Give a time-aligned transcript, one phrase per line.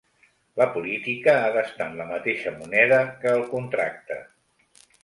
[0.61, 4.21] La política ha d'estar en la mateixa moneda que el contracte.